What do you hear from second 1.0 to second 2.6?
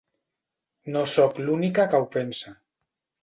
sóc l'única que ho pensa.